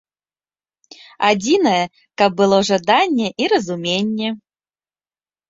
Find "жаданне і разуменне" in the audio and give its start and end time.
2.71-4.29